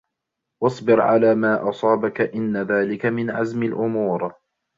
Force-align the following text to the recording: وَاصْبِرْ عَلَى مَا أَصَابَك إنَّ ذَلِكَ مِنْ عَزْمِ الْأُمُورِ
وَاصْبِرْ 0.63 1.01
عَلَى 1.01 1.35
مَا 1.35 1.69
أَصَابَك 1.69 2.21
إنَّ 2.21 2.57
ذَلِكَ 2.57 3.05
مِنْ 3.05 3.31
عَزْمِ 3.31 3.63
الْأُمُورِ 3.63 4.33